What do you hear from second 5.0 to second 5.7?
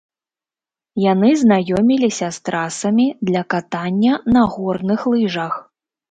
лыжах.